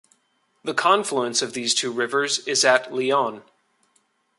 [0.63, 3.43] The confluence of these two rivers is at Lyon.